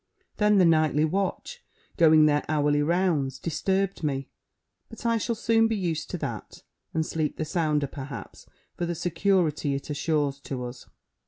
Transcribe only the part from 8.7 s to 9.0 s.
for the